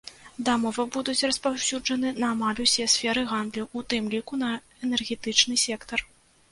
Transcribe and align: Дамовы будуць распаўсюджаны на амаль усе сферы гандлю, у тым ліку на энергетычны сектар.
Дамовы 0.45 0.85
будуць 0.95 1.25
распаўсюджаны 1.31 2.13
на 2.23 2.31
амаль 2.37 2.63
усе 2.65 2.89
сферы 2.95 3.27
гандлю, 3.35 3.67
у 3.79 3.85
тым 3.95 4.03
ліку 4.17 4.33
на 4.47 4.53
энергетычны 4.89 5.55
сектар. 5.69 5.99